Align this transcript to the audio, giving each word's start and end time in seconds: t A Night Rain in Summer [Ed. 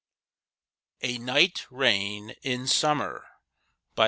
t 1.03 1.13
A 1.15 1.19
Night 1.19 1.67
Rain 1.69 2.31
in 2.41 2.65
Summer 2.65 3.23
[Ed. 3.95 3.99